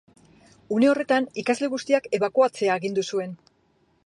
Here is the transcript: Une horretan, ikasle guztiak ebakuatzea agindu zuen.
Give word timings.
Une 0.77 0.87
horretan, 0.93 1.27
ikasle 1.43 1.69
guztiak 1.75 2.09
ebakuatzea 2.21 2.79
agindu 2.79 3.09
zuen. 3.15 3.41